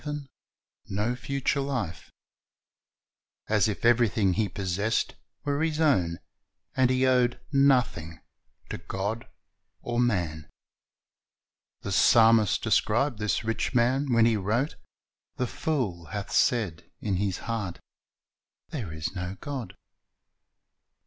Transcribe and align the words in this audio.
258 0.03 0.33
Christ's 0.81 0.89
Object 0.89 0.95
Lessons 0.97 0.97
no 0.97 1.15
future 1.15 1.59
life; 1.61 2.11
as 3.49 3.67
if 3.67 3.85
everything 3.85 4.33
he 4.33 4.49
possessed 4.49 5.13
were 5.45 5.61
his 5.61 5.79
own, 5.79 6.17
and 6.75 6.89
he 6.89 7.05
owed 7.05 7.39
nothing 7.51 8.19
to 8.71 8.79
God 8.79 9.27
or 9.83 9.99
man. 9.99 10.49
The 11.81 11.91
psahnist 11.91 12.63
described 12.63 13.19
this 13.19 13.43
rich 13.43 13.75
man 13.75 14.11
when 14.11 14.25
he 14.25 14.37
wrote, 14.37 14.75
"The 15.35 15.45
fool 15.45 16.05
hath 16.05 16.31
said 16.31 16.89
in 16.99 17.17
his 17.17 17.37
heart, 17.37 17.79
There 18.69 18.91
is 18.91 19.13
no 19.15 19.37
God."' 19.39 19.77